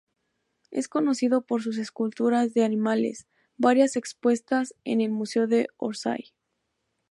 Es 0.71 0.87
conocido 0.87 1.45
por 1.45 1.61
sus 1.61 1.77
esculturas 1.77 2.55
de 2.55 2.63
animales, 2.65 3.27
varias 3.55 3.95
expuestas 3.95 4.73
en 4.83 4.99
el 4.99 5.11
Museo 5.11 5.45
de 5.45 5.67
Orsay. 5.77 6.33